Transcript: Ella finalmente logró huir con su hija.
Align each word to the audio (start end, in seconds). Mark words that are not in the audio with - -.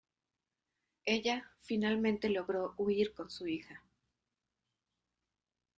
Ella 1.05 1.47
finalmente 1.59 2.27
logró 2.31 2.73
huir 2.77 3.13
con 3.13 3.29
su 3.29 3.45
hija. 3.45 3.83